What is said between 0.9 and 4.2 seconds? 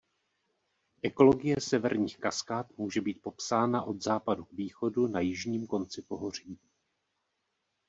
Ekologie Severních Kaskád může být popsána od